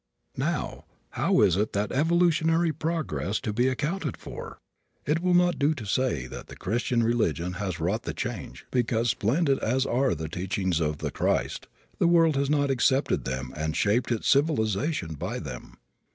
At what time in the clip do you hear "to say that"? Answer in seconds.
5.75-6.47